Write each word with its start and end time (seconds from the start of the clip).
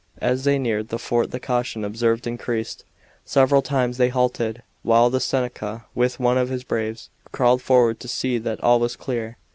As 0.17 0.45
they 0.45 0.57
neared 0.57 0.89
the 0.89 0.97
fort 0.97 1.29
the 1.29 1.39
caution 1.39 1.85
observed 1.85 2.25
increased. 2.25 2.83
Several 3.23 3.61
times 3.61 3.97
they 3.97 4.09
halted, 4.09 4.63
while 4.81 5.11
the 5.11 5.19
Seneca, 5.19 5.85
with 5.93 6.19
one 6.19 6.39
of 6.39 6.49
his 6.49 6.63
braves, 6.63 7.11
crawled 7.31 7.61
forward 7.61 7.99
to 7.99 8.07
see 8.07 8.39
that 8.39 8.63
all 8.63 8.79
was 8.79 8.95
clear. 8.95 9.37